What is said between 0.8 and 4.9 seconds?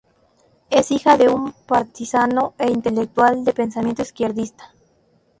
hija de un partisano e intelectual de pensamiento izquierdista.